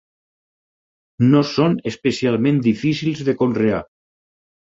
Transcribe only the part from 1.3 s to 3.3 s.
No són especialment difícils